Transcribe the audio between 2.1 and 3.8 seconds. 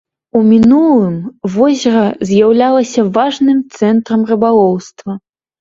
з'яўлялася важным